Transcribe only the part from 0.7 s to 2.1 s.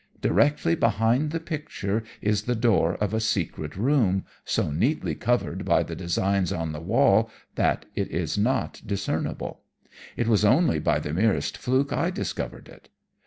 behind the picture